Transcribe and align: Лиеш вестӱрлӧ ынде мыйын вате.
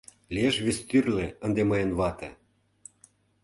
Лиеш 0.33 0.55
вестӱрлӧ 0.65 1.27
ынде 1.45 1.61
мыйын 1.69 1.91
вате. 1.99 2.29